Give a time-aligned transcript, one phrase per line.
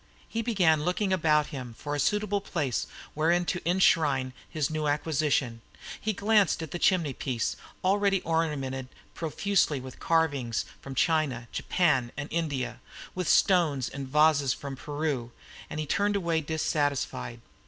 [0.27, 5.61] He began looking about him for a suitable place wherein to enshrine his new acquisition.
[6.01, 12.29] He glanced at the chimney piece, already ornamented profusely with carvings from China, Japan, and
[12.33, 12.79] India,
[13.13, 15.31] with stones and vases from Peru,
[15.69, 17.39] and turned away dissatisfied.